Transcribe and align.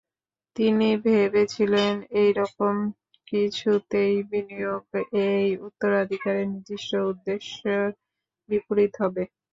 তিনি 0.55 0.87
ভেবেছিলেন 1.05 1.93
এইরকম 2.21 2.75
কিছুতে 3.27 4.01
বিনিয়োগ 4.29 4.83
এই 5.25 5.47
উত্তরাধিকারের 5.67 6.45
নির্দিষ্ট 6.51 6.91
উদ্দেশ্যর 7.11 7.85
বিপরীত 8.49 8.93
হবে। 9.01 9.23